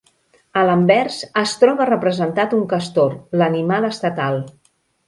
A 0.61 0.63
l'anvers 0.69 1.17
es 1.43 1.53
troba 1.65 1.87
representat 1.91 2.59
un 2.63 2.67
castor, 2.73 3.17
l'animal 3.43 3.91
estatal. 3.97 4.43